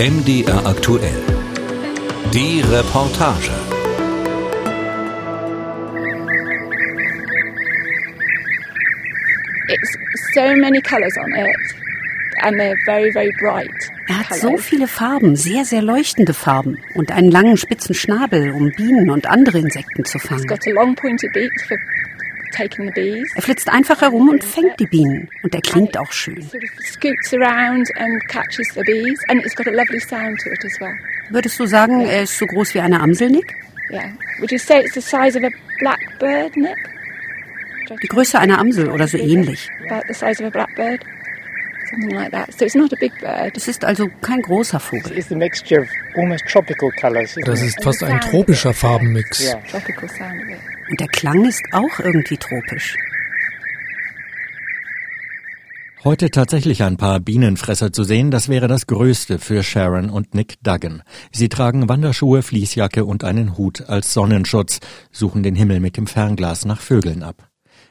[0.00, 1.22] MDR aktuell.
[2.32, 3.50] Die Reportage.
[9.68, 9.98] It's
[10.32, 11.54] so many colors on it
[12.44, 13.90] and they're very very bright.
[14.08, 18.72] Er hat so viele Farben, sehr, sehr leuchtende Farben und einen langen spitzen Schnabel, um
[18.72, 20.46] Bienen und andere Insekten zu fangen.
[23.34, 26.50] Er flitzt einfach herum und fängt die Bienen und er klingt auch schön.
[31.30, 33.54] Würdest du sagen, er ist so groß wie eine Amsel, Nick?
[33.92, 34.12] Yeah.
[34.38, 36.76] Would you say it's the size of a blackbird, Nick?
[38.02, 39.68] Die Größe einer Amsel oder so ähnlich.
[39.88, 41.00] About the size of a blackbird?
[41.90, 42.52] Something like that.
[42.56, 43.56] So it's not a big bird.
[43.56, 45.18] Es ist also kein großer Vogel.
[45.18, 47.36] It's a mixture of almost tropical colours.
[47.36, 49.52] isn't Das ist fast ein tropischer Farbenmix.
[50.90, 52.96] Und der Klang ist auch irgendwie tropisch.
[56.02, 60.54] Heute tatsächlich ein paar Bienenfresser zu sehen, das wäre das Größte für Sharon und Nick
[60.62, 61.02] Duggan.
[61.30, 66.64] Sie tragen Wanderschuhe, Fließjacke und einen Hut als Sonnenschutz, suchen den Himmel mit dem Fernglas
[66.64, 67.49] nach Vögeln ab.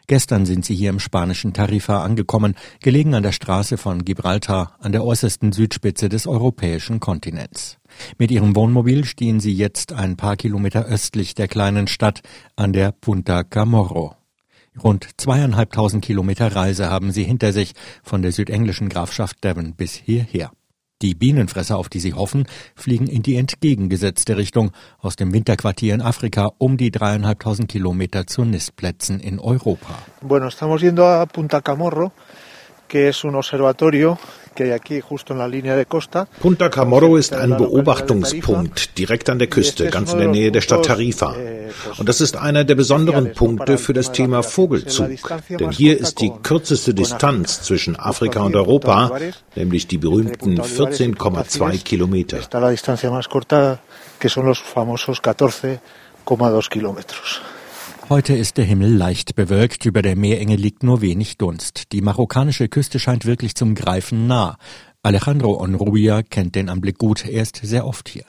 [0.10, 4.92] Gestern sind sie hier im spanischen Tarifa angekommen, gelegen an der Straße von Gibraltar, an
[4.92, 7.78] der äußersten Südspitze des europäischen Kontinents.
[8.18, 12.24] Mit ihrem Wohnmobil stehen sie jetzt ein paar Kilometer östlich der kleinen Stadt
[12.56, 14.16] an der Punta Camorro.
[14.84, 20.50] Rund zweieinhalbtausend Kilometer Reise haben sie hinter sich von der südenglischen Grafschaft Devon bis hierher.
[21.02, 26.02] Die Bienenfresser, auf die sie hoffen, fliegen in die entgegengesetzte Richtung aus dem Winterquartier in
[26.02, 29.98] Afrika um die dreieinhalbtausend Kilometer zu Nistplätzen in Europa.
[30.22, 32.12] Bueno, estamos yendo a Punta Camorro,
[32.90, 34.18] que es un observatorio.
[36.42, 40.84] Punta Camorro ist ein Beobachtungspunkt direkt an der Küste, ganz in der Nähe der Stadt
[40.84, 41.34] Tarifa.
[41.98, 45.12] Und das ist einer der besonderen Punkte für das Thema Vogelzug.
[45.50, 49.18] Denn hier ist die kürzeste Distanz zwischen Afrika und Europa,
[49.56, 52.40] nämlich die berühmten 14,2 Kilometer.
[52.40, 53.80] Está la distancia más corta,
[54.20, 57.42] que son los famosos 14,2 kilómetros.
[58.10, 61.92] Heute ist der Himmel leicht bewölkt, über der Meerenge liegt nur wenig Dunst.
[61.92, 64.58] Die marokkanische Küste scheint wirklich zum Greifen nah.
[65.04, 68.24] Alejandro Onrubia kennt den Anblick gut, er ist sehr oft hier.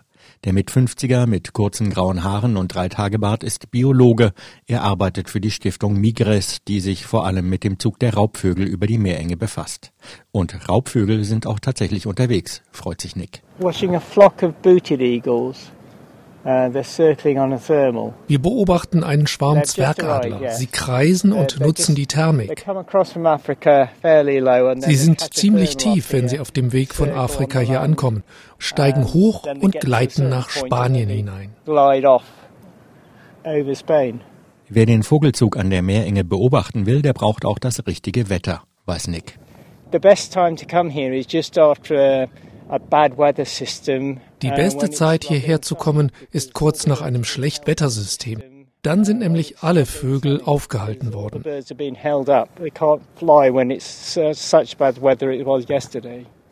[0.45, 4.35] Der mit 50er mit kurzen grauen Haaren und drei Tagebart ist Biologe.
[4.67, 8.67] Er arbeitet für die Stiftung Migres, die sich vor allem mit dem Zug der Raubvögel
[8.67, 9.93] über die Meerenge befasst.
[10.31, 13.41] Und Raubvögel sind auch tatsächlich unterwegs, freut sich Nick.
[13.59, 15.73] Watching a flock of booted eagles.
[16.43, 20.51] Wir beobachten einen Schwarm Zwergadler.
[20.53, 22.65] Sie kreisen und nutzen die Thermik.
[24.79, 28.23] Sie sind ziemlich tief, wenn sie auf dem Weg von Afrika hier ankommen,
[28.59, 31.51] steigen hoch und gleiten nach Spanien hinein.
[34.73, 39.09] Wer den Vogelzug an der Meerenge beobachten will, der braucht auch das richtige Wetter, weiß
[39.09, 39.39] Nick.
[39.93, 42.29] The best time to come here is just after
[42.71, 44.21] a, a bad weather system.
[44.43, 48.43] Die uh, beste Zeit hierher zu kommen ist kurz nach einem Schlechtwettersystem.
[48.83, 51.45] Dann sind nämlich alle Vögel aufgehalten worden.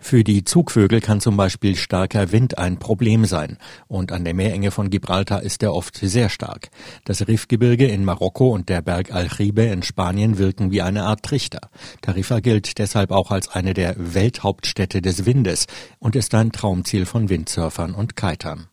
[0.00, 3.58] Für die Zugvögel kann zum Beispiel starker Wind ein Problem sein.
[3.88, 6.70] Und an der Meerenge von Gibraltar ist er oft sehr stark.
[7.04, 11.68] Das Rifgebirge in Marokko und der Berg Aljibe in Spanien wirken wie eine Art Trichter.
[12.00, 15.66] Tarifa gilt deshalb auch als eine der Welthauptstädte des Windes
[15.98, 18.68] und ist ein Traumziel von Windsurfern und Kitern.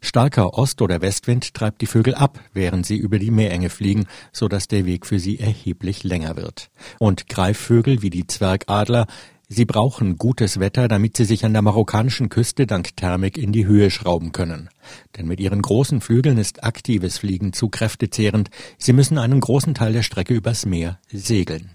[0.00, 4.48] Starker Ost- oder Westwind treibt die Vögel ab, während sie über die Meerenge fliegen, so
[4.48, 6.70] dass der Weg für sie erheblich länger wird.
[6.98, 9.06] Und Greifvögel wie die Zwergadler,
[9.52, 13.66] sie brauchen gutes Wetter, damit sie sich an der marokkanischen Küste dank Thermik in die
[13.66, 14.70] Höhe schrauben können.
[15.16, 19.92] Denn mit ihren großen Flügeln ist aktives Fliegen zu kräftezehrend, sie müssen einen großen Teil
[19.92, 21.72] der Strecke übers Meer segeln.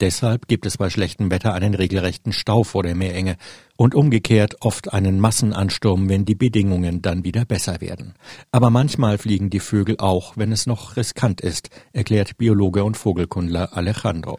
[0.00, 3.36] Deshalb gibt es bei schlechtem Wetter einen regelrechten Stau vor der Meerenge
[3.76, 8.14] und umgekehrt oft einen Massenansturm, wenn die Bedingungen dann wieder besser werden.
[8.52, 13.76] Aber manchmal fliegen die Vögel auch, wenn es noch riskant ist, erklärt Biologe und Vogelkundler
[13.76, 14.38] Alejandro.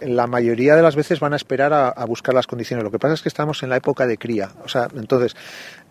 [0.00, 2.84] La mayoría de las veces van a esperar a, a buscar las condiciones.
[2.84, 4.50] Lo que pasa es que estamos en la época de cría.
[4.64, 5.36] O sea, entonces,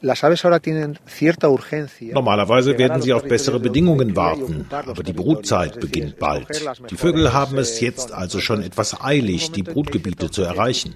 [0.02, 2.14] las aves ahora tienen cierta urgencia.
[2.14, 6.48] Normalerweise werden sie auf bessere Bedingungen warten, aber die Brutzeit beginnt bald.
[6.90, 10.96] Die Vögel haben es jetzt also schon etwas eilig, die Brutgebiete zu erreichen.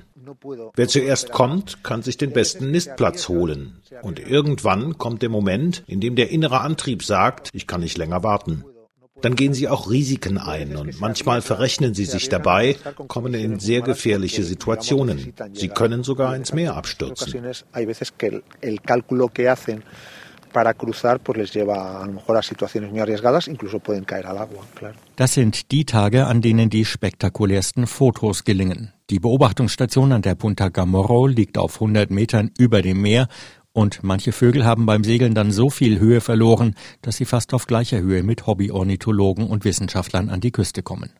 [0.76, 3.82] Wer zuerst kommt, kann sich den besten Nistplatz holen.
[4.02, 8.24] Und irgendwann kommt der Moment, in dem der innere Antrieb sagt, ich kann nicht länger
[8.24, 8.64] warten.
[9.24, 12.76] Dann gehen sie auch Risiken ein und manchmal verrechnen sie sich dabei,
[13.08, 15.34] kommen in sehr gefährliche Situationen.
[15.54, 17.34] Sie können sogar ins Meer abstürzen.
[25.16, 28.92] Das sind die Tage, an denen die spektakulärsten Fotos gelingen.
[29.10, 33.30] Die Beobachtungsstation an der Punta Gamorro liegt auf 100 Metern über dem Meer
[33.74, 37.68] und manche Vögel haben beim Segeln dann so viel Höhe verloren, dass sie fast auf
[37.68, 41.12] gleicher Höhe mit Hobbyornithologen und Wissenschaftlern an die Küste kommen.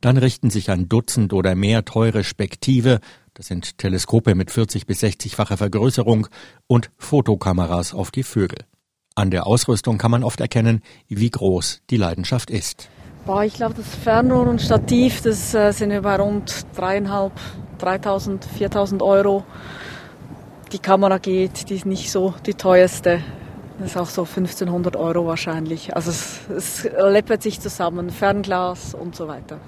[0.00, 3.00] Dann richten sich ein Dutzend oder mehr teure Spektive,
[3.34, 6.26] das sind Teleskope mit 40 bis 60-facher Vergrößerung
[6.66, 8.64] und Fotokameras auf die Vögel.
[9.14, 12.88] An der Ausrüstung kann man oft erkennen, wie groß die Leidenschaft ist.
[13.26, 17.32] Boah, ich glaube, das Fernrohr und Stativ, das äh, sind über rund dreieinhalb,
[17.78, 19.44] 3.000, 4.000 Euro.
[20.72, 23.20] Die Kamera geht, die ist nicht so die teuerste.
[23.78, 25.96] Das ist auch so 1500 Euro wahrscheinlich.
[25.96, 29.58] Also es, es läppert sich zusammen, Fernglas und so weiter.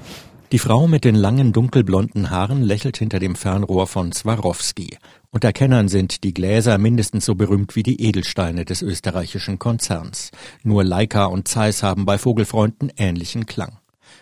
[0.52, 4.99] Die Frau mit den langen dunkelblonden Haaren lächelt hinter dem Fernrohr von Swarovski.
[5.31, 10.32] Unter Kennern sind die Gläser mindestens so berühmt wie die Edelsteine des österreichischen Konzerns.
[10.64, 13.79] Nur Leica und Zeiss haben bei Vogelfreunden ähnlichen Klang.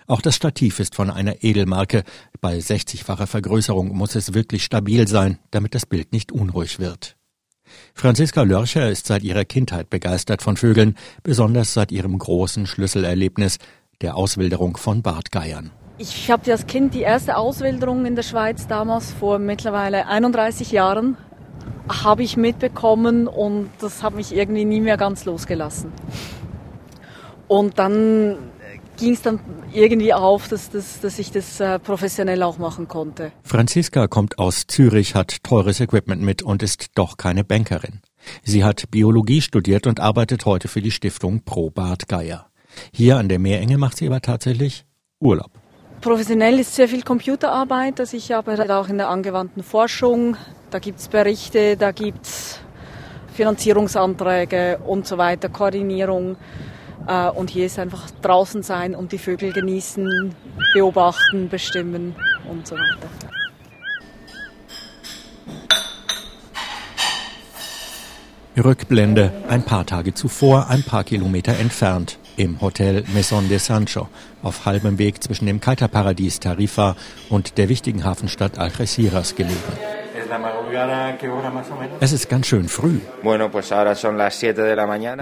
[0.09, 2.03] Auch das Stativ ist von einer Edelmarke.
[2.41, 7.17] Bei 60-facher Vergrößerung muss es wirklich stabil sein, damit das Bild nicht unruhig wird.
[7.93, 13.59] Franziska Lörcher ist seit ihrer Kindheit begeistert von Vögeln, besonders seit ihrem großen Schlüsselerlebnis,
[14.01, 15.73] der Auswilderung von Bartgeiern.
[15.99, 21.19] Ich habe als Kind die erste Auswilderung in der Schweiz damals vor mittlerweile 31 Jahren
[22.03, 25.93] habe ich mitbekommen und das hat mich irgendwie nie mehr ganz losgelassen.
[27.47, 28.37] Und dann
[28.99, 29.41] ging es dann
[29.73, 33.33] irgendwie auf, dass, dass, dass ich das äh, professionell auch machen konnte.
[33.43, 38.01] Franziska kommt aus Zürich, hat teures Equipment mit und ist doch keine Bankerin.
[38.43, 42.47] Sie hat Biologie studiert und arbeitet heute für die Stiftung Pro Bart Geier.
[42.93, 44.85] Hier an der Meerenge macht sie aber tatsächlich
[45.21, 45.51] Urlaub.
[46.01, 47.99] Professionell ist sehr viel Computerarbeit.
[47.99, 50.37] Also ich arbeite auch in der angewandten Forschung.
[50.71, 52.61] Da gibt es Berichte, da gibt es
[53.35, 56.37] Finanzierungsanträge und so weiter, Koordinierung.
[57.09, 60.35] Äh, und hier ist einfach draußen sein und die Vögel genießen,
[60.75, 62.15] beobachten, bestimmen
[62.49, 63.09] und so weiter.
[68.63, 74.09] Rückblende ein paar Tage zuvor, ein paar Kilometer entfernt im Hotel Maison de Sancho,
[74.43, 76.97] auf halbem Weg zwischen dem Kiterparadies Tarifa
[77.29, 79.98] und der wichtigen Hafenstadt Algeciras gelegen.
[82.01, 83.01] Es ist ganz schön früh.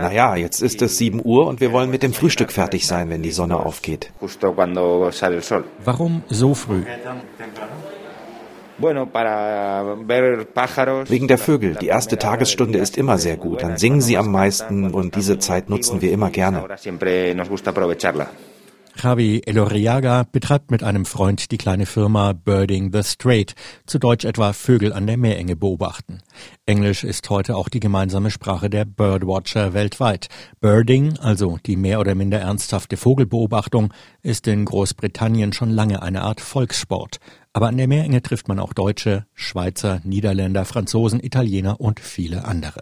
[0.03, 3.23] Naja, jetzt ist es 7 Uhr und wir wollen mit dem Frühstück fertig sein, wenn
[3.23, 4.13] die Sonne aufgeht.
[5.85, 6.83] Warum so früh?
[11.09, 11.77] Wegen der Vögel.
[11.81, 13.63] Die erste Tagesstunde ist immer sehr gut.
[13.63, 16.63] Dann singen sie am meisten und diese Zeit nutzen wir immer gerne.
[18.99, 23.55] Javi Eloriaga betreibt mit einem Freund die kleine Firma Birding the Strait,
[23.87, 26.21] zu Deutsch etwa Vögel an der Meerenge beobachten.
[26.65, 30.29] Englisch ist heute auch die gemeinsame Sprache der Birdwatcher weltweit.
[30.61, 36.41] Birding, also die mehr oder minder ernsthafte Vogelbeobachtung, ist in Großbritannien schon lange eine Art
[36.41, 37.19] Volkssport.
[37.53, 42.81] Aber an der Meerenge trifft man auch Deutsche, Schweizer, Niederländer, Franzosen, Italiener und viele andere.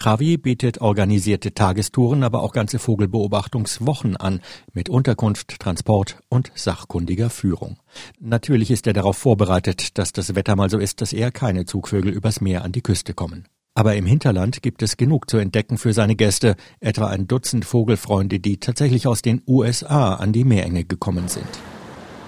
[0.00, 4.40] Javi bietet organisierte Tagestouren, aber auch ganze Vogelbeobachtungswochen an,
[4.72, 7.78] mit Unterkunft, Transport und sachkundiger Führung.
[8.20, 12.12] Natürlich ist er darauf vorbereitet, dass das Wetter mal so ist, dass eher keine Zugvögel
[12.12, 13.46] übers Meer an die Küste kommen.
[13.76, 18.38] Aber im Hinterland gibt es genug zu entdecken für seine Gäste, etwa ein Dutzend Vogelfreunde,
[18.38, 21.48] die tatsächlich aus den USA an die Meerenge gekommen sind.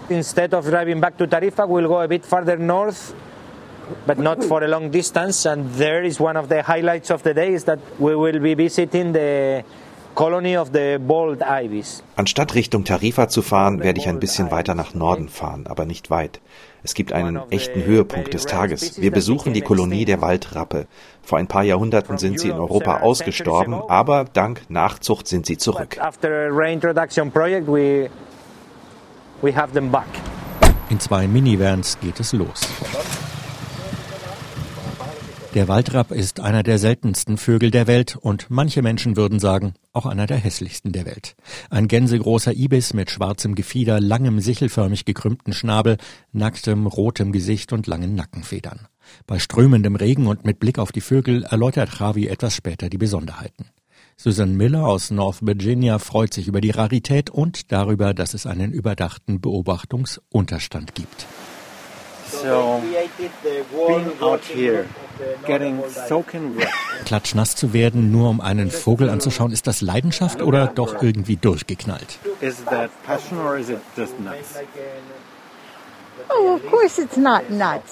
[0.09, 3.15] Instead of driving back to Tarifa, we'll go a bit farther north
[4.07, 5.47] but not for a long distance.
[5.47, 8.55] And there is one of the highlights of the day is that we will be
[8.55, 9.65] visiting the
[10.17, 12.03] colony of the bald ibis.
[12.17, 16.11] Anstatt Richtung Tarifa zu fahren, werde ich ein bisschen weiter nach Norden fahren, aber nicht
[16.11, 16.41] weit.
[16.83, 19.01] Es gibt einen echten Höhepunkt des Tages.
[19.01, 20.87] Wir besuchen die Kolonie der Waldrappe.
[21.23, 25.99] Vor ein paar Jahrhunderten sind sie in Europa ausgestorben, aber dank Nachzucht sind sie zurück.
[30.89, 32.61] In zwei Minivans geht es los.
[35.57, 40.05] Der Waldrapp ist einer der seltensten Vögel der Welt und manche Menschen würden sagen, auch
[40.05, 41.35] einer der hässlichsten der Welt.
[41.71, 45.97] Ein gänsegroßer Ibis mit schwarzem Gefieder, langem sichelförmig gekrümmten Schnabel,
[46.31, 48.81] nacktem rotem Gesicht und langen Nackenfedern.
[49.27, 53.71] Bei strömendem Regen und mit Blick auf die Vögel erläutert Javi etwas später die Besonderheiten.
[54.19, 58.73] Susan Miller aus North Virginia freut sich über die Rarität und darüber, dass es einen
[58.73, 61.27] überdachten Beobachtungsunterstand gibt.
[62.31, 62.83] So,
[63.87, 64.85] being out here
[67.05, 72.19] Klatschnass zu werden, nur um einen Vogel anzuschauen, ist das Leidenschaft oder doch irgendwie durchgeknallt?
[76.29, 76.59] Oh,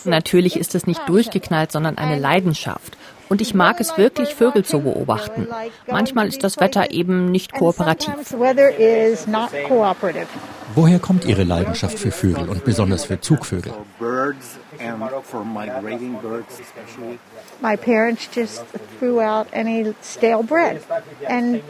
[0.04, 2.96] Natürlich ist es nicht durchgeknallt, sondern eine Leidenschaft.
[3.28, 5.48] Und ich mag es wirklich, Vögel zu beobachten.
[5.86, 8.14] Manchmal ist das Wetter eben nicht kooperativ.
[10.74, 13.72] Woher kommt Ihre Leidenschaft für Vögel und besonders für Zugvögel?
[17.60, 18.64] My parents just
[18.98, 20.82] threw out any stale bread
[21.28, 21.62] and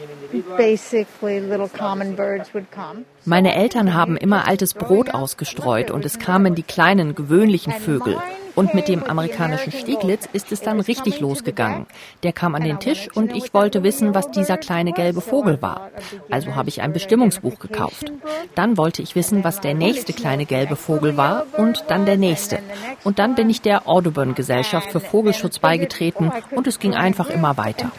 [0.57, 3.05] basically little common birds would come.
[3.25, 8.17] Meine Eltern haben immer altes Brot ausgestreut und es kamen die kleinen gewöhnlichen Vögel.
[8.55, 11.85] Und mit dem amerikanischen Stieglitz ist es dann richtig losgegangen.
[12.23, 15.89] Der kam an den Tisch und ich wollte wissen, was dieser kleine gelbe Vogel war.
[16.31, 18.11] Also habe ich ein Bestimmungsbuch gekauft.
[18.55, 22.59] Dann wollte ich wissen, was der nächste kleine gelbe Vogel war und dann der nächste.
[23.03, 27.57] Und dann bin ich der Audubon Gesellschaft für Vogelschutz beigetreten und es ging einfach immer
[27.57, 27.91] weiter.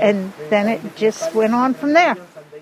[0.00, 2.16] And then it just went on from there.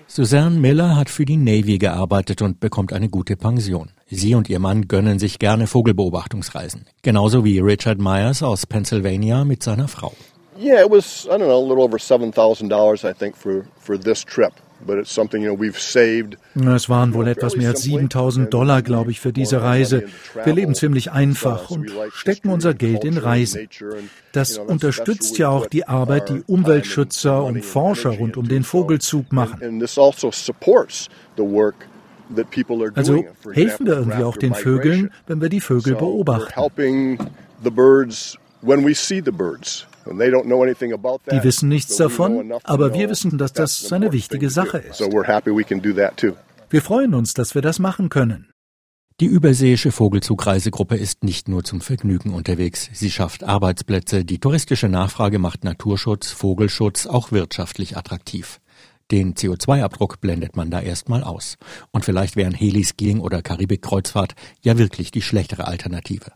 [0.09, 3.91] Suzanne Miller hat für die Navy gearbeitet und bekommt eine gute Pension.
[4.09, 6.85] Sie und ihr Mann gönnen sich gerne Vogelbeobachtungsreisen.
[7.01, 10.13] Genauso wie Richard Myers aus Pennsylvania mit seiner Frau.
[10.57, 14.23] Yeah, it was, I don't know, a little over $7,000 I think for, for this
[14.23, 14.53] trip.
[16.75, 20.03] Es waren wohl etwas mehr als 7000 Dollar, glaube ich, für diese Reise.
[20.43, 23.67] Wir leben ziemlich einfach und stecken unser Geld in Reisen.
[24.33, 29.59] Das unterstützt ja auch die Arbeit, die Umweltschützer und Forscher rund um den Vogelzug machen.
[32.95, 36.53] Also helfen wir irgendwie auch den Vögeln, wenn wir die Vögel beobachten.
[41.31, 44.99] Die wissen nichts davon, aber wir wissen, dass das eine wichtige Sache ist.
[46.69, 48.49] Wir freuen uns, dass wir das machen können.
[49.19, 52.87] Die überseeische Vogelzugreisegruppe ist nicht nur zum Vergnügen unterwegs.
[52.93, 54.23] Sie schafft Arbeitsplätze.
[54.23, 58.59] Die touristische Nachfrage macht Naturschutz, Vogelschutz auch wirtschaftlich attraktiv.
[59.09, 61.57] Den CO2-Abdruck blendet man da erstmal aus.
[61.91, 66.33] Und vielleicht wären Heliskiing oder Karibikkreuzfahrt ja wirklich die schlechtere Alternative.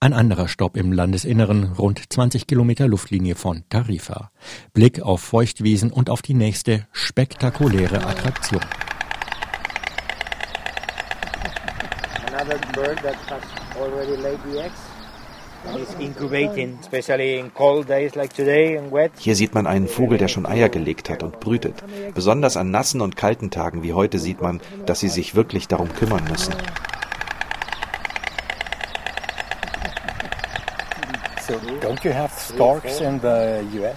[0.00, 4.30] Ein anderer Stopp im Landesinneren, rund 20 Kilometer Luftlinie von Tarifa.
[4.72, 8.62] Blick auf Feuchtwiesen und auf die nächste spektakuläre Attraktion.
[19.18, 21.84] Hier sieht man einen Vogel, der schon Eier gelegt hat und brütet.
[22.14, 25.92] Besonders an nassen und kalten Tagen wie heute sieht man, dass sie sich wirklich darum
[25.94, 26.54] kümmern müssen.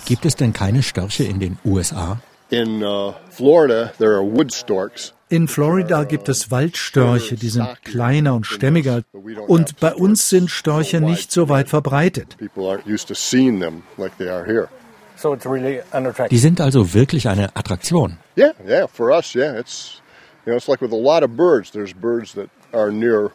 [0.05, 2.19] Gibt es denn keine Störche in den USA?
[2.49, 5.13] In uh, Florida there are wood storks.
[5.29, 9.01] In Florida gibt es Waldstörche, die sind kleiner und stämmiger.
[9.47, 12.37] Und bei uns sind Störche nicht so weit verbreitet.
[16.29, 18.17] Die sind also wirklich eine Attraktion.
[18.37, 19.57] Yeah, yeah, for us, yeah.
[19.59, 20.01] It's
[20.45, 21.71] you know, it's like with a lot of birds.
[21.71, 23.31] There's birds that are near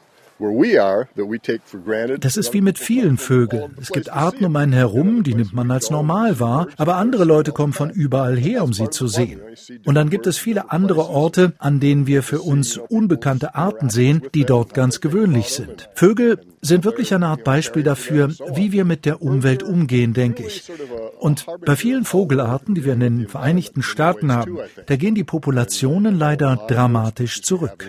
[2.20, 3.74] das ist wie mit vielen Vögeln.
[3.80, 7.52] Es gibt Arten um einen herum, die nimmt man als normal wahr, aber andere Leute
[7.52, 9.40] kommen von überall her, um sie zu sehen.
[9.84, 14.22] Und dann gibt es viele andere Orte, an denen wir für uns unbekannte Arten sehen,
[14.34, 15.88] die dort ganz gewöhnlich sind.
[15.94, 20.70] Vögel sind wirklich eine Art Beispiel dafür, wie wir mit der Umwelt umgehen, denke ich.
[21.18, 26.18] Und bei vielen Vogelarten, die wir in den Vereinigten Staaten haben, da gehen die Populationen
[26.18, 27.86] leider dramatisch zurück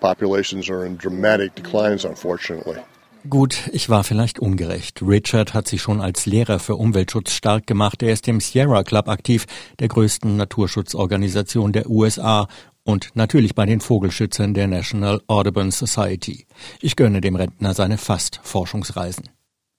[0.00, 2.78] populations are in dramatic declines, unfortunately.
[3.28, 5.02] Gut, ich war vielleicht ungerecht.
[5.02, 8.02] Richard hat sich schon als Lehrer für Umweltschutz stark gemacht.
[8.02, 9.44] Er ist im Sierra Club aktiv,
[9.80, 12.46] der größten Naturschutzorganisation der USA
[12.84, 16.46] und natürlich bei den Vogelschützern der National Audubon Society.
[16.80, 19.28] Ich gönne dem Rentner seine fast Forschungsreisen.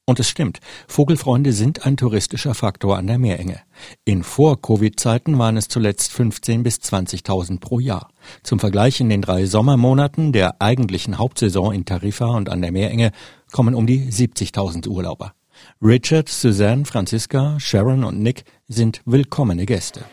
[0.10, 3.60] Und es stimmt, Vogelfreunde sind ein touristischer Faktor an der Meerenge.
[4.06, 8.10] In Vor-Covid-Zeiten waren es zuletzt 15.000 bis 20.000 pro Jahr.
[8.42, 13.12] Zum Vergleich in den drei Sommermonaten der eigentlichen Hauptsaison in Tarifa und an der Meerenge
[13.52, 15.34] kommen um die 70.000 Urlauber.
[15.80, 20.06] Richard, Suzanne, Franziska, Sharon und Nick sind willkommene Gäste.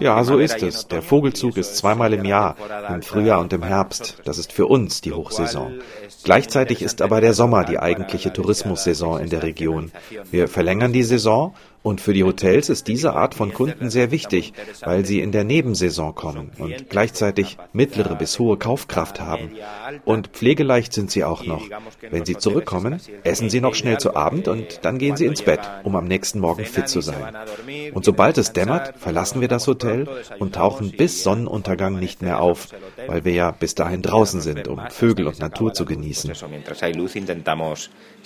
[0.00, 0.88] Eh, ja, so ist es.
[0.88, 2.56] Der Vogelzug ist zweimal im Jahr,
[2.88, 4.16] im Frühjahr und im Herbst.
[4.24, 5.80] Das ist für uns die Hochsaison.
[6.24, 9.92] Gleichzeitig ist aber der Sommer die eigentliche Tourismussaison in der Region.
[10.30, 11.54] Wir verlängern die Saison
[11.86, 15.44] und für die Hotels ist diese Art von Kunden sehr wichtig, weil sie in der
[15.44, 19.52] Nebensaison kommen und gleichzeitig mittlere bis hohe Kaufkraft haben.
[20.04, 21.62] Und pflegeleicht sind sie auch noch.
[22.10, 25.60] Wenn sie zurückkommen, essen sie noch schnell zu Abend und dann gehen sie ins Bett,
[25.84, 27.36] um am nächsten Morgen fit zu sein.
[27.94, 30.08] Und sobald es dämmert, verlassen wir das Hotel
[30.40, 32.66] und tauchen bis Sonnenuntergang nicht mehr auf,
[33.06, 36.32] weil wir ja bis dahin draußen sind, um Vögel und Natur zu genießen.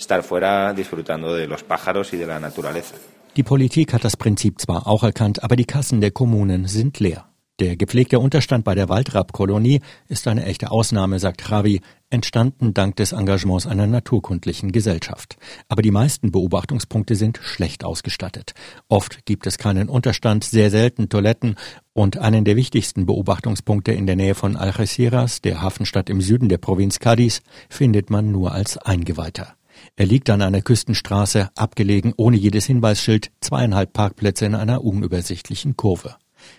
[0.01, 2.95] estar fuera disfrutando de los pájaros y de la naturaleza.
[3.37, 7.31] Die Politik hat das Prinzip zwar auch erkannt, aber die Kassen der Kommunen sind leer.
[7.61, 13.13] Der gepflegte Unterstand bei der Waldrappkolonie ist eine echte Ausnahme, sagt Javi, entstanden dank des
[13.13, 15.37] Engagements einer naturkundlichen Gesellschaft.
[15.69, 18.53] Aber die meisten Beobachtungspunkte sind schlecht ausgestattet.
[18.89, 21.55] Oft gibt es keinen Unterstand, sehr selten Toiletten
[21.93, 26.57] und einen der wichtigsten Beobachtungspunkte in der Nähe von Algeciras, der Hafenstadt im Süden der
[26.57, 29.55] Provinz Cádiz, findet man nur als Eingeweihter.
[29.95, 36.15] Er liegt an einer Küstenstraße, abgelegen ohne jedes Hinweisschild, zweieinhalb Parkplätze in einer unübersichtlichen Kurve.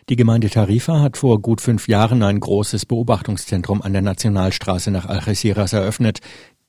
[0.08, 5.06] Die Gemeinde Tarifa hat vor gut fünf Jahren ein großes Beobachtungszentrum an der Nationalstraße nach
[5.06, 6.20] Algeciras eröffnet.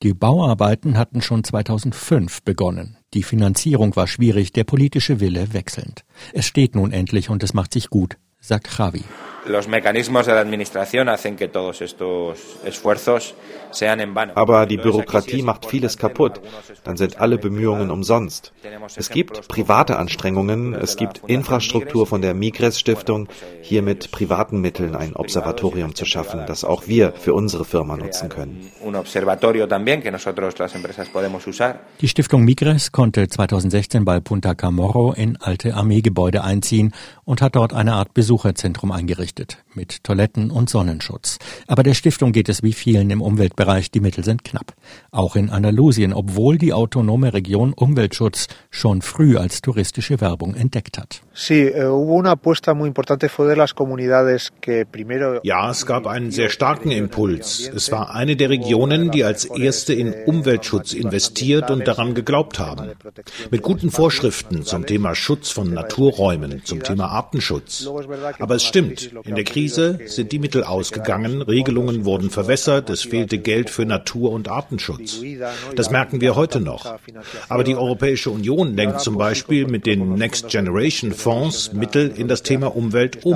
[0.02, 2.98] Die Bauarbeiten hatten schon 2005 begonnen.
[3.14, 6.04] Die Finanzierung war schwierig, der politische Wille wechselnd.
[6.34, 9.04] Es steht nun endlich und es macht sich gut, sagt Javi
[9.46, 13.36] los mecanismos de la administración hacen que todos estos esfuerzos
[13.72, 14.34] sean en vano.
[14.36, 16.42] Aber die Bürokratie macht vieles kaputt.
[16.84, 18.54] Dann sind alle Bemühungen umsonst.
[18.96, 23.28] Es gibt private Anstrengungen, es gibt Infrastruktur von der Migres Stiftung,
[23.62, 28.30] hier mit privaten Mitteln ein Observatorium zu schaffen, das auch wir für unsere Firma nutzen
[28.30, 28.72] können.
[32.02, 36.94] Die Stiftung Migres konnte 2016 bei Punta Camorro in alte Armeegebäude einziehen
[37.26, 41.40] und hat dort eine Art Besucherzentrum eingerichtet eingerichtet, mit Toiletten und Sonnenschutz.
[41.68, 44.74] Aber der Stiftung geht es wie vielen im Umweltbereich, die Mittel sind knapp.
[45.12, 51.22] Auch in Andalusien, obwohl die autonome Region Umweltschutz schon früh als touristische Werbung entdeckt hat.
[51.48, 51.72] Eh,
[55.44, 57.72] ja, es gab einen sehr starken Impuls.
[57.76, 62.92] Es war eine der Regionen, die als erste in Umweltschutz investiert und daran geglaubt haben.
[63.50, 67.88] Mit guten Vorschriften zum Thema Schutz von Naturräumen, zum Thema Artenschutz.
[68.40, 73.38] Aber es stimmt, in der Krise sind die Mittel ausgegangen, Regelungen wurden verwässert, es fehlte
[73.38, 75.22] Geld für Natur- und Artenschutz.
[75.76, 76.86] Das merken wir heute noch.
[77.50, 82.44] Aber die Europäische Union lenkt zum Beispiel mit den Next Generation Fonds Mittel in das
[82.44, 83.34] Thema Umwelt um.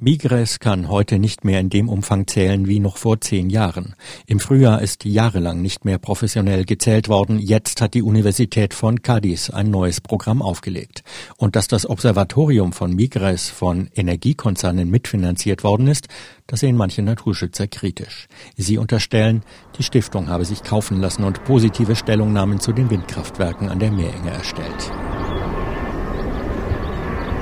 [0.00, 3.96] Migres kann heute nicht mehr in dem Umfang zählen wie noch vor zehn Jahren.
[4.26, 7.40] Im Frühjahr ist jahrelang nicht mehr professionell gezählt worden.
[7.40, 11.02] Jetzt hat die Universität von Cadiz ein neues Programm aufgelegt.
[11.36, 16.06] Und dass das Observatorium von Migres von Energiekonzernen mitfinanziert worden ist,
[16.46, 18.28] das sehen manche Naturschützer kritisch.
[18.56, 19.42] Sie unterstellen,
[19.78, 24.30] die Stiftung habe sich kaufen lassen und positive Stellungnahmen zu den Windkraftwerken an der Meerenge
[24.30, 24.92] erstellt.
[25.08, 25.16] la
[25.48, 25.66] fundación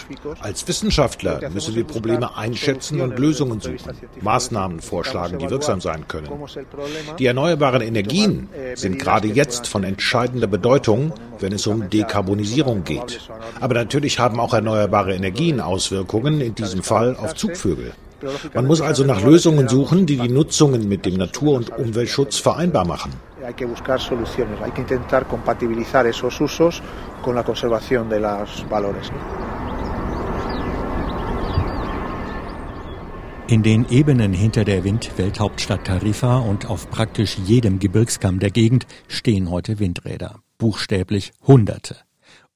[0.41, 6.29] Als Wissenschaftler müssen wir Probleme einschätzen und Lösungen suchen, Maßnahmen vorschlagen, die wirksam sein können.
[7.19, 13.21] Die erneuerbaren Energien sind gerade jetzt von entscheidender Bedeutung, wenn es um Dekarbonisierung geht.
[13.61, 17.93] Aber natürlich haben auch erneuerbare Energien Auswirkungen, in diesem Fall auf Zugvögel.
[18.55, 22.87] Man muss also nach Lösungen suchen, die die Nutzungen mit dem Natur- und Umweltschutz vereinbar
[22.87, 23.13] machen.
[33.49, 39.51] In den Ebenen hinter der Windwelthauptstadt Tarifa und auf praktisch jedem Gebirgskamm der Gegend stehen
[39.51, 40.37] heute Windräder.
[40.59, 41.97] Buchstäblich Hunderte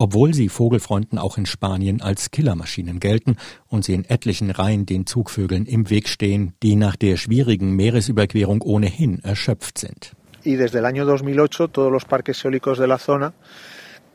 [0.04, 3.36] obwohl sie Vogelfreunden auch in Spanien als Killermaschinen gelten
[3.68, 8.60] und sie in etlichen Reihen den Zugvögeln im Weg stehen, die nach der schwierigen Meeresüberquerung
[8.60, 10.12] ohnehin erschöpft sind.
[10.44, 13.32] Y desde el año 2008 todos los parques eólicos de la zona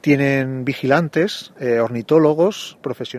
[0.06, 0.18] Eh,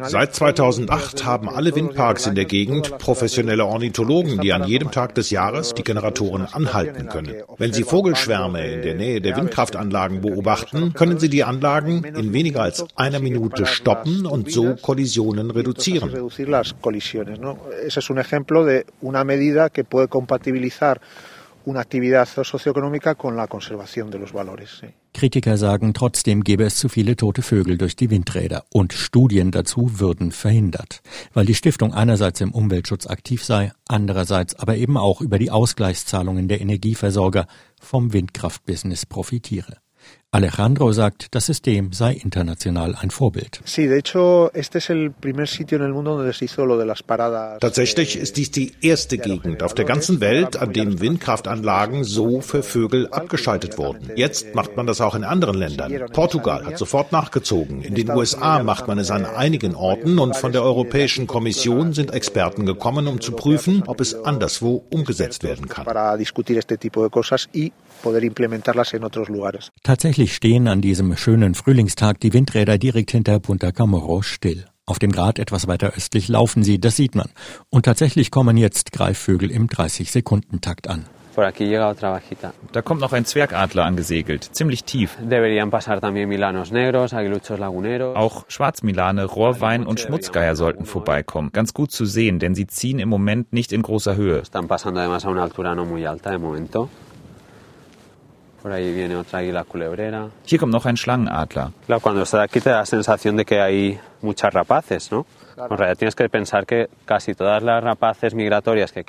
[0.04, 5.28] Seit 2008 haben alle Windparks in der Gegend professionelle Ornithologen, die an jedem Tag des
[5.28, 7.34] Jahres die Generatoren anhalten können.
[7.58, 12.62] Wenn sie Vogelschwärme in der Nähe der Windkraftanlagen beobachten, können sie die Anlagen in weniger
[12.62, 16.10] als einer Minute stoppen und so Kollisionen reduzieren.
[17.86, 21.00] Ese es un ejemplo de una medida que puede compatibilizar
[21.64, 24.82] una actividad socioeconómica con la conservación de los valores.
[25.12, 29.98] Kritiker sagen, trotzdem gäbe es zu viele tote Vögel durch die Windräder und Studien dazu
[29.98, 31.02] würden verhindert,
[31.34, 36.48] weil die Stiftung einerseits im Umweltschutz aktiv sei, andererseits aber eben auch über die Ausgleichszahlungen
[36.48, 37.46] der Energieversorger
[37.80, 39.78] vom Windkraftbusiness profitiere.
[40.32, 43.60] Alejandro sagt, das System sei international ein Vorbild.
[47.60, 52.62] Tatsächlich ist dies die erste Gegend auf der ganzen Welt, an dem Windkraftanlagen so für
[52.62, 54.12] Vögel abgeschaltet wurden.
[54.14, 55.92] Jetzt macht man das auch in anderen Ländern.
[56.12, 57.82] Portugal hat sofort nachgezogen.
[57.82, 62.12] In den USA macht man es an einigen Orten und von der Europäischen Kommission sind
[62.12, 65.88] Experten gekommen, um zu prüfen, ob es anderswo umgesetzt werden kann.
[69.82, 74.66] Tatsächlich stehen an diesem schönen Frühlingstag die Windräder direkt hinter Punta Camorro still.
[74.84, 77.30] Auf dem Grat etwas weiter östlich laufen sie, das sieht man.
[77.70, 81.06] Und tatsächlich kommen jetzt Greifvögel im 30-Sekunden-Takt an.
[82.72, 85.16] Da kommt noch ein Zwergadler angesegelt, ziemlich tief.
[88.16, 91.50] Auch Schwarzmilane, Rohrwein und Schmutzgeier sollten vorbeikommen.
[91.52, 94.42] Ganz gut zu sehen, denn sie ziehen im Moment nicht in großer Höhe.
[98.62, 100.28] Por ahí viene otra águila culebrera.
[100.44, 101.68] Hier kommt noch ein Schlangenadler.
[101.86, 105.24] Claro, cuando estás aquí te da la sensación de que hay muchas rapaces, ¿no?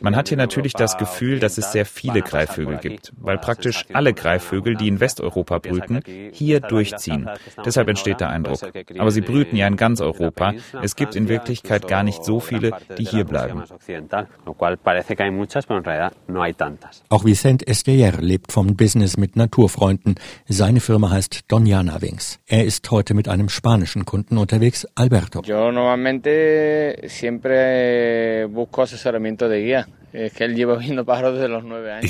[0.02, 4.14] Man hat hier natürlich das Gefühl, dass es sehr viele Greifvögel gibt, weil praktisch alle
[4.14, 7.30] Greifvögel, die in Westeuropa brüten, hier durchziehen.
[7.66, 8.60] Deshalb entsteht der Eindruck.
[8.98, 10.54] Aber sie brüten ja in ganz Europa.
[10.82, 13.64] Es gibt in Wirklichkeit gar nicht so viele, die hier bleiben.
[17.10, 20.16] Auch Vicente Esteller lebt vom Business mit Naturfreunden.
[20.48, 22.40] Seine Firma heißt Doniana Wings.
[22.48, 25.42] Er ist heute mit einem spanischen Kunden unterwegs, Alberto.
[25.46, 26.41] Yo normalmente
[27.08, 29.88] siempre busco asesoramiento de guía.
[30.14, 30.34] Ich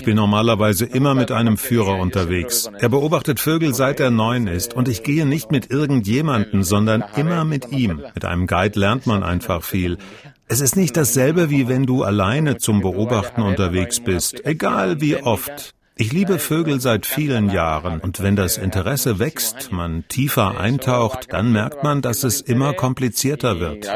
[0.03, 2.71] bin normalerweise immer mit einem Führer unterwegs.
[2.79, 7.45] Er beobachtet Vögel seit er neun ist und ich gehe nicht mit irgendjemanden, sondern immer
[7.45, 8.01] mit ihm.
[8.15, 9.99] Mit einem Guide lernt man einfach viel.
[10.47, 15.75] Es ist nicht dasselbe, wie wenn du alleine zum Beobachten unterwegs bist, egal wie oft.
[15.95, 21.51] Ich liebe Vögel seit vielen Jahren und wenn das Interesse wächst, man tiefer eintaucht, dann
[21.51, 23.87] merkt man, dass es immer komplizierter wird.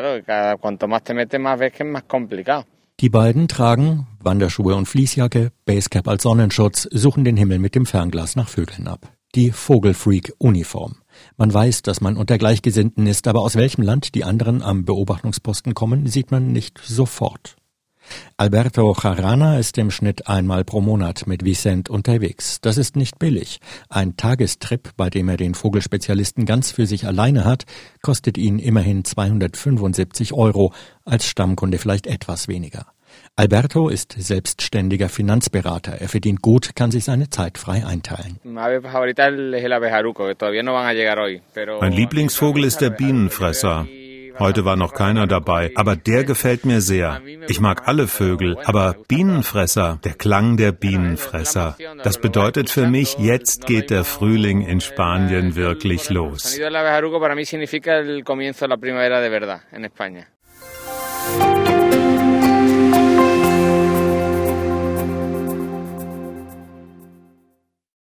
[3.00, 8.36] Die beiden tragen Wanderschuhe und Fließjacke, Basecap als Sonnenschutz, suchen den Himmel mit dem Fernglas
[8.36, 9.12] nach Vögeln ab.
[9.36, 10.96] Die Vogelfreak-Uniform.
[11.38, 15.74] Man weiß, dass man unter Gleichgesinnten ist, aber aus welchem Land die anderen am Beobachtungsposten
[15.74, 17.58] kommen, sieht man nicht sofort.
[18.38, 22.60] Alberto Charana ist im Schnitt einmal pro Monat mit Vicent unterwegs.
[22.62, 23.60] Das ist nicht billig.
[23.90, 27.66] Ein Tagestrip, bei dem er den Vogelspezialisten ganz für sich alleine hat,
[28.02, 30.74] kostet ihn immerhin 275 Euro,
[31.06, 32.86] als Stammkunde vielleicht etwas weniger.
[33.38, 35.94] Alberto ist selbstständiger Finanzberater.
[36.00, 38.40] Er verdient gut, kann sich seine Zeit frei einteilen.
[38.44, 38.82] Mein
[41.92, 43.88] Lieblingsvogel ist der Bienenfresser.
[44.40, 47.22] Heute war noch keiner dabei, aber der gefällt mir sehr.
[47.48, 53.66] Ich mag alle Vögel, aber Bienenfresser, der Klang der Bienenfresser, das bedeutet für mich, jetzt
[53.66, 56.60] geht der Frühling in Spanien wirklich los.